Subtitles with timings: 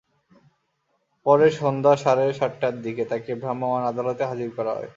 [1.25, 4.89] পরে সন্ধ্যা সাড়ে সাতটার দিকে তাঁকে ভ্রাম্যমাণ আদালতে হাজির করা হয়।